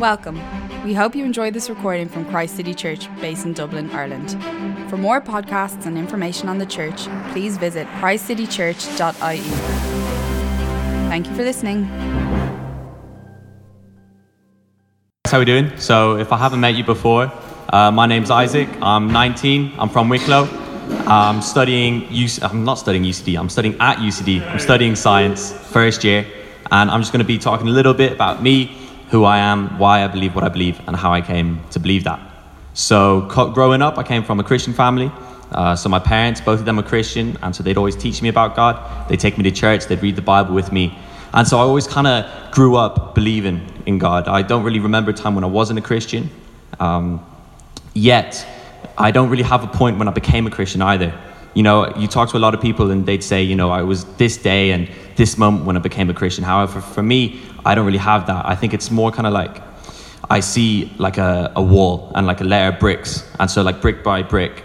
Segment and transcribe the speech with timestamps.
[0.00, 0.40] Welcome.
[0.82, 4.30] We hope you enjoyed this recording from Christ City Church, based in Dublin, Ireland.
[4.88, 9.40] For more podcasts and information on the church, please visit christcitychurch.ie.
[11.10, 11.84] Thank you for listening.
[15.26, 15.70] How are we doing?
[15.76, 17.30] So, if I haven't met you before,
[17.70, 18.70] uh, my name's Isaac.
[18.80, 19.74] I'm 19.
[19.78, 20.48] I'm from Wicklow.
[21.06, 22.06] I'm studying.
[22.06, 23.38] UC- I'm not studying UCD.
[23.38, 24.40] I'm studying at UCD.
[24.48, 26.26] I'm studying science, first year,
[26.70, 28.79] and I'm just going to be talking a little bit about me,
[29.10, 32.04] who I am, why I believe what I believe, and how I came to believe
[32.04, 32.20] that.
[32.74, 33.22] So,
[33.54, 35.10] growing up, I came from a Christian family.
[35.50, 38.28] Uh, so, my parents, both of them are Christian, and so they'd always teach me
[38.28, 39.08] about God.
[39.08, 40.96] They'd take me to church, they'd read the Bible with me.
[41.34, 44.28] And so, I always kind of grew up believing in God.
[44.28, 46.30] I don't really remember a time when I wasn't a Christian.
[46.78, 47.24] Um,
[47.94, 48.46] yet,
[48.96, 51.12] I don't really have a point when I became a Christian either.
[51.54, 53.82] You know, you talk to a lot of people and they'd say, you know, I
[53.82, 56.44] was this day and this moment when I became a Christian.
[56.44, 58.46] However, for me, I don't really have that.
[58.46, 59.60] I think it's more kind of like
[60.30, 63.28] I see like a, a wall and like a layer of bricks.
[63.40, 64.62] And so, like, brick by brick,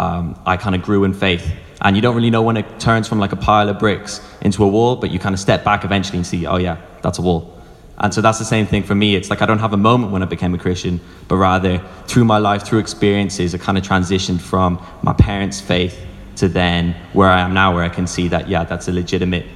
[0.00, 1.52] um, I kind of grew in faith.
[1.80, 4.64] And you don't really know when it turns from like a pile of bricks into
[4.64, 7.22] a wall, but you kind of step back eventually and see, oh, yeah, that's a
[7.22, 7.62] wall.
[7.98, 9.14] And so that's the same thing for me.
[9.14, 12.24] It's like I don't have a moment when I became a Christian, but rather through
[12.24, 16.04] my life, through experiences, I kind of transitioned from my parents' faith
[16.36, 19.46] to then where I am now, where I can see that, yeah, that's a legitimate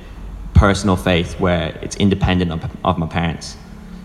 [0.55, 3.57] personal faith where it's independent of, of my parents.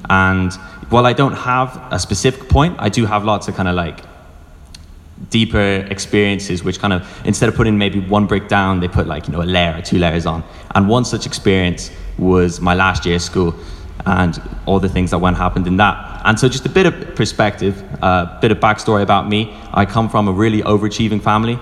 [0.09, 0.53] And
[0.89, 4.01] while I don't have a specific point, I do have lots of kind of like
[5.29, 9.25] deeper experiences which kind of instead of putting maybe one brick down they put like
[9.27, 10.43] you know a layer or two layers on.
[10.75, 13.55] And one such experience was my last year of school
[14.05, 16.21] and all the things that went happened in that.
[16.25, 19.55] And so just a bit of perspective a uh, bit of backstory about me.
[19.73, 21.57] I come from a really overachieving family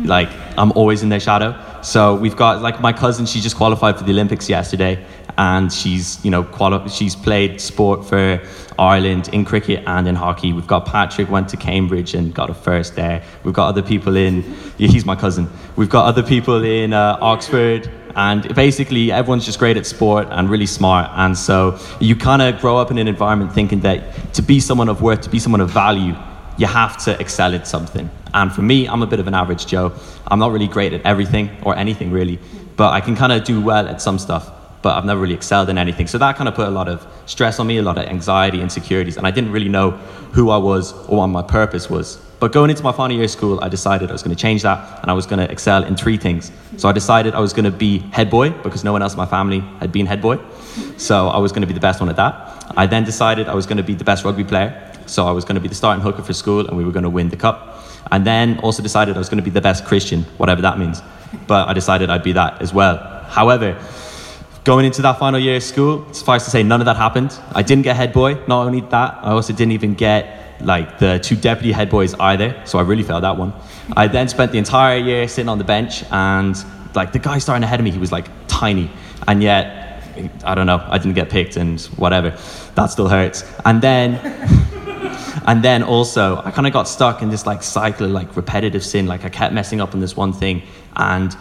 [0.00, 3.96] like i'm always in their shadow so we've got like my cousin she just qualified
[3.96, 5.04] for the olympics yesterday
[5.38, 8.40] and she's you know quali- she's played sport for
[8.78, 10.52] Ireland in cricket and in hockey.
[10.52, 13.22] We've got Patrick went to Cambridge and got a first there.
[13.44, 14.42] We've got other people in
[14.78, 15.48] yeah, he's my cousin.
[15.76, 20.50] We've got other people in uh, Oxford and basically everyone's just great at sport and
[20.50, 24.42] really smart and so you kind of grow up in an environment thinking that to
[24.42, 26.14] be someone of worth to be someone of value
[26.58, 29.66] you have to excel at something and for me i'm a bit of an average
[29.66, 29.92] joe
[30.28, 32.38] i'm not really great at everything or anything really
[32.76, 34.50] but i can kind of do well at some stuff
[34.82, 36.08] but I've never really excelled in anything.
[36.08, 38.60] So that kind of put a lot of stress on me, a lot of anxiety,
[38.60, 39.92] insecurities, and I didn't really know
[40.32, 42.16] who I was or what my purpose was.
[42.40, 44.62] But going into my final year of school, I decided I was going to change
[44.62, 46.50] that and I was going to excel in three things.
[46.76, 49.18] So I decided I was going to be head boy because no one else in
[49.18, 50.40] my family had been head boy.
[50.96, 52.72] So I was going to be the best one at that.
[52.76, 54.91] I then decided I was going to be the best rugby player.
[55.06, 57.04] So I was going to be the starting hooker for school and we were going
[57.04, 57.78] to win the cup.
[58.10, 61.02] And then also decided I was going to be the best Christian, whatever that means.
[61.46, 62.98] But I decided I'd be that as well.
[63.28, 63.80] However,
[64.64, 67.38] going into that final year of school, suffice to say, none of that happened.
[67.52, 68.34] I didn't get head boy.
[68.46, 72.60] Not only that, I also didn't even get like the two deputy head boys either.
[72.66, 73.52] So I really failed that one.
[73.96, 76.56] I then spent the entire year sitting on the bench, and
[76.94, 78.90] like the guy starting ahead of me, he was like tiny,
[79.26, 80.04] and yet
[80.44, 82.36] I don't know, I didn't get picked, and whatever.
[82.74, 83.44] That still hurts.
[83.64, 84.61] And then.
[85.46, 88.84] And then also i kind of got stuck in this like cycle of like repetitive
[88.84, 90.62] sin like i kept messing up on this one thing
[90.96, 91.36] and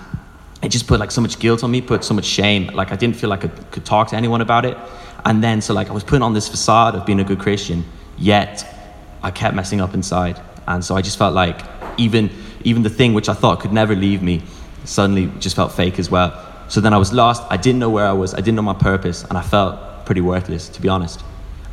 [0.62, 2.67] it just put like so much guilt on me, put so much shame.
[2.67, 4.78] Like I didn't feel like I could talk to anyone about it.
[5.25, 7.84] And then so like I was putting on this facade of being a good Christian,
[8.17, 8.66] yet
[9.23, 10.39] I kept messing up inside.
[10.68, 11.62] And so I just felt like
[11.97, 12.29] even
[12.63, 14.44] even the thing which I thought could never leave me
[14.85, 16.47] suddenly just felt fake as well.
[16.68, 17.44] So then I was lost.
[17.50, 18.33] I didn't know where I was.
[18.33, 21.22] I didn't know my purpose, and I felt pretty worthless, to be honest.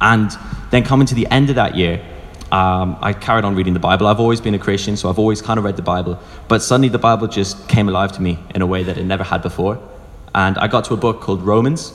[0.01, 0.31] And
[0.71, 2.05] then coming to the end of that year,
[2.51, 4.07] um, I carried on reading the Bible.
[4.07, 6.19] I've always been a Christian, so I've always kind of read the Bible.
[6.49, 9.25] But suddenly the Bible just came alive to me in a way that it never
[9.25, 9.79] had before.
[10.35, 11.93] And I got to a book called Romans,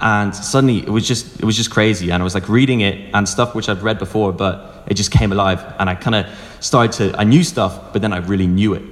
[0.00, 2.10] and suddenly it was just it was just crazy.
[2.10, 5.10] And I was like reading it and stuff which I've read before, but it just
[5.10, 5.64] came alive.
[5.78, 6.26] And I kind of
[6.60, 8.82] started to I knew stuff, but then I really knew it.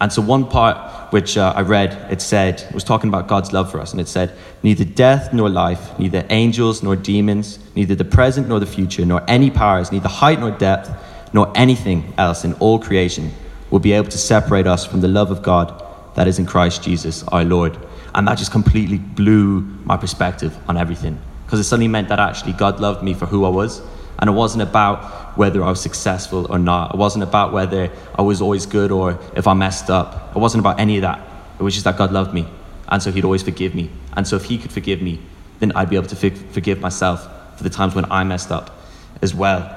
[0.00, 3.52] And so one part which uh, I read, it said, it was talking about God's
[3.52, 7.94] love for us, and it said, neither death nor life, neither angels nor demons, neither
[7.94, 10.90] the present nor the future, nor any powers, neither height nor depth,
[11.32, 13.32] nor anything else in all creation
[13.70, 15.84] will be able to separate us from the love of God
[16.14, 17.78] that is in Christ Jesus our Lord.
[18.14, 21.20] And that just completely blew my perspective on everything.
[21.44, 23.82] Because it suddenly meant that actually God loved me for who I was.
[24.18, 26.94] And it wasn't about whether I was successful or not.
[26.94, 30.32] It wasn't about whether I was always good or if I messed up.
[30.34, 31.20] It wasn't about any of that.
[31.58, 32.46] It was just that God loved me.
[32.88, 33.90] And so He'd always forgive me.
[34.16, 35.20] And so if He could forgive me,
[35.60, 38.76] then I'd be able to forgive myself for the times when I messed up
[39.22, 39.74] as well.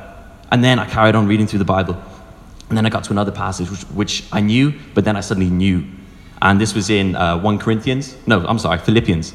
[0.51, 2.01] And then I carried on reading through the Bible.
[2.69, 5.49] And then I got to another passage which, which I knew, but then I suddenly
[5.49, 5.85] knew.
[6.41, 8.15] And this was in uh, 1 Corinthians.
[8.25, 9.33] No, I'm sorry, Philippians.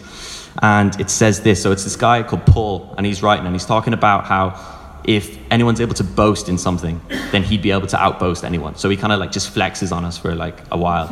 [0.63, 3.67] And it says this so it's this guy called Paul, and he's writing, and he's
[3.67, 4.76] talking about how
[5.07, 7.01] if anyone's able to boast in something,
[7.31, 8.75] then he'd be able to outboast anyone.
[8.75, 11.09] So he kind of like just flexes on us for like a while.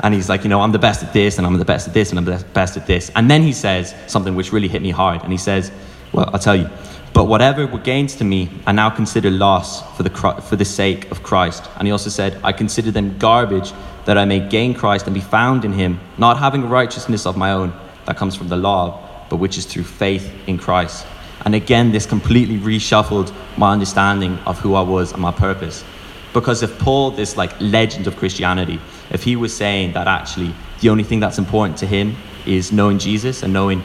[0.00, 1.94] And he's like, you know, I'm the best at this, and I'm the best at
[1.94, 3.10] this, and I'm the best at this.
[3.14, 5.22] And then he says something which really hit me hard.
[5.22, 5.70] And he says,
[6.12, 6.70] well, I'll tell you,
[7.12, 11.10] but whatever were gains to me, I now consider loss for the, for the sake
[11.10, 11.64] of Christ.
[11.76, 13.72] And he also said, I consider them garbage
[14.06, 17.52] that I may gain Christ and be found in him, not having righteousness of my
[17.52, 17.72] own
[18.06, 21.06] that comes from the law, but which is through faith in Christ.
[21.44, 25.84] And again, this completely reshuffled my understanding of who I was and my purpose.
[26.32, 28.80] Because if Paul, this like legend of Christianity,
[29.10, 32.98] if he was saying that actually the only thing that's important to him is knowing
[32.98, 33.82] Jesus and knowing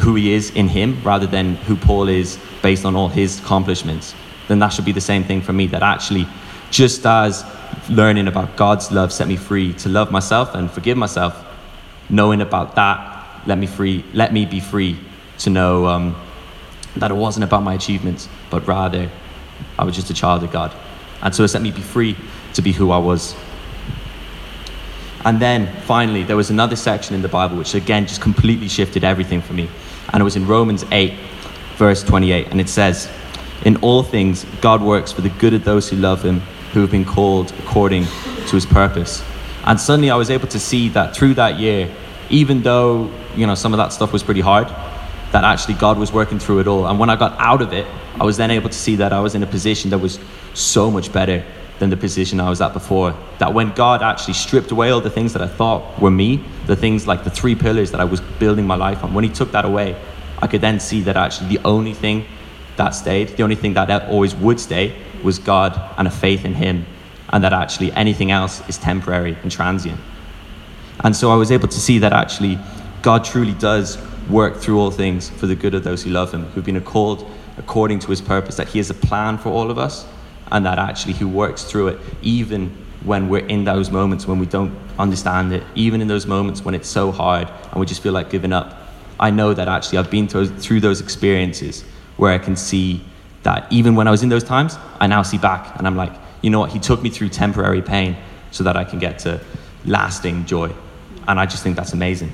[0.00, 4.14] who he is in him rather than who Paul is based on all his accomplishments,
[4.48, 5.66] then that should be the same thing for me.
[5.66, 6.26] That actually,
[6.70, 7.44] just as
[7.90, 11.44] learning about God's love set me free to love myself and forgive myself,
[12.08, 13.12] knowing about that
[13.46, 14.98] let me free, let me be free
[15.38, 16.16] to know um,
[16.96, 19.10] that it wasn't about my achievements, but rather
[19.78, 20.74] I was just a child of God.
[21.22, 22.16] And so it set me be free
[22.54, 23.34] to be who I was.
[25.24, 29.04] And then finally, there was another section in the Bible which again just completely shifted
[29.04, 29.70] everything for me.
[30.12, 31.14] And it was in Romans 8,
[31.76, 32.48] verse 28.
[32.48, 33.08] And it says,
[33.64, 36.40] In all things, God works for the good of those who love him,
[36.72, 39.24] who have been called according to his purpose.
[39.64, 41.88] And suddenly I was able to see that through that year,
[42.28, 44.68] even though, you know, some of that stuff was pretty hard,
[45.32, 46.86] that actually God was working through it all.
[46.86, 47.86] And when I got out of it,
[48.20, 50.20] I was then able to see that I was in a position that was
[50.54, 51.44] so much better
[51.78, 53.14] than the position I was at before.
[53.38, 56.76] That when God actually stripped away all the things that I thought were me, the
[56.76, 59.50] things like the three pillars that I was building my life on, when He took
[59.52, 60.00] that away,
[60.40, 62.26] I could then see that actually the only thing
[62.76, 66.54] that stayed, the only thing that always would stay, was God and a faith in
[66.54, 66.84] Him,
[67.30, 69.98] and that actually anything else is temporary and transient.
[71.02, 72.58] And so I was able to see that actually
[73.00, 73.96] God truly does
[74.30, 77.28] work through all things for the good of those who love him, who've been called
[77.58, 80.06] according to his purpose, that he has a plan for all of us,
[80.50, 82.70] and that actually he works through it even
[83.04, 86.74] when we're in those moments when we don't understand it, even in those moments when
[86.74, 88.76] it's so hard and we just feel like giving up.
[89.18, 91.82] I know that actually I've been through, through those experiences
[92.16, 93.02] where I can see
[93.42, 96.12] that even when I was in those times, I now see back and I'm like,
[96.42, 98.16] you know what, he took me through temporary pain
[98.50, 99.40] so that I can get to
[99.84, 100.70] lasting joy.
[101.26, 102.32] And I just think that's amazing.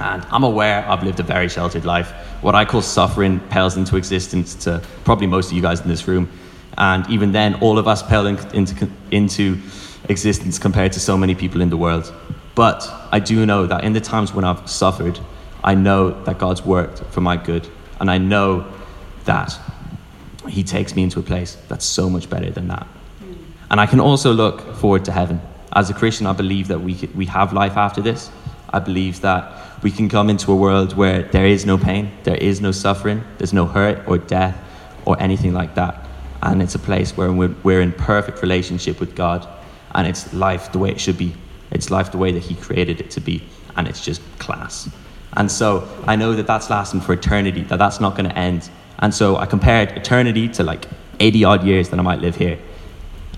[0.00, 2.10] And I'm aware I've lived a very sheltered life.
[2.42, 6.08] What I call suffering pales into existence to probably most of you guys in this
[6.08, 6.30] room.
[6.78, 9.60] And even then, all of us pale in, into, into
[10.08, 12.12] existence compared to so many people in the world.
[12.54, 15.18] But I do know that in the times when I've suffered,
[15.64, 17.68] I know that God's worked for my good.
[18.00, 18.66] And I know
[19.24, 19.56] that
[20.48, 22.86] He takes me into a place that's so much better than that.
[23.70, 25.40] And I can also look forward to heaven.
[25.72, 28.30] As a Christian, I believe that we, we have life after this.
[28.72, 29.52] I believe that
[29.82, 33.24] we can come into a world where there is no pain, there is no suffering,
[33.38, 34.56] there's no hurt or death
[35.04, 36.06] or anything like that.
[36.42, 39.46] And it's a place where we're, in perfect relationship with God
[39.94, 41.34] and it's life the way it should be.
[41.70, 43.44] It's life the way that He created it to be.
[43.76, 44.88] And it's just class.
[45.34, 48.68] And so I know that that's lasting for eternity, that that's not going to end.
[48.98, 50.86] And so I compared eternity to like
[51.20, 52.58] 80 odd years that I might live here.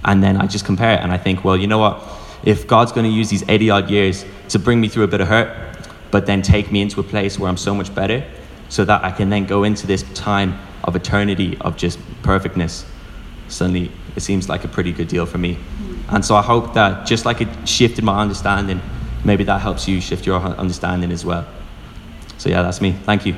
[0.04, 2.02] And then I just compare it and I think, well, you know what?
[2.44, 5.20] If God's going to use these 80 odd years to bring me through a bit
[5.20, 5.76] of hurt,
[6.10, 8.24] but then take me into a place where I'm so much better
[8.68, 12.84] so that I can then go into this time of eternity of just perfectness.
[13.48, 15.58] Suddenly, it seems like a pretty good deal for me.
[16.08, 18.80] And so I hope that just like it shifted my understanding,
[19.24, 21.46] maybe that helps you shift your understanding as well.
[22.38, 22.92] So, yeah, that's me.
[22.92, 23.34] Thank you.